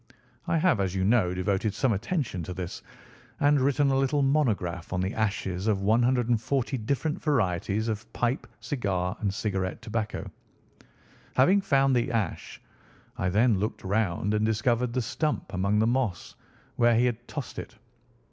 I 0.47 0.57
have, 0.57 0.79
as 0.79 0.95
you 0.95 1.03
know, 1.03 1.31
devoted 1.35 1.75
some 1.75 1.93
attention 1.93 2.41
to 2.45 2.55
this, 2.55 2.81
and 3.39 3.61
written 3.61 3.91
a 3.91 3.95
little 3.95 4.23
monograph 4.23 4.91
on 4.93 4.99
the 5.01 5.13
ashes 5.13 5.67
of 5.67 5.79
140 5.83 6.77
different 6.79 7.21
varieties 7.21 7.87
of 7.87 8.11
pipe, 8.11 8.47
cigar, 8.61 9.15
and 9.19 9.31
cigarette 9.31 9.79
tobacco. 9.79 10.25
Having 11.35 11.61
found 11.61 11.95
the 11.95 12.11
ash, 12.11 12.59
I 13.15 13.29
then 13.29 13.59
looked 13.59 13.83
round 13.83 14.33
and 14.33 14.43
discovered 14.43 14.91
the 14.93 15.03
stump 15.03 15.53
among 15.53 15.77
the 15.77 15.85
moss 15.85 16.33
where 16.77 16.95
he 16.95 17.05
had 17.05 17.27
tossed 17.27 17.59
it. 17.59 17.75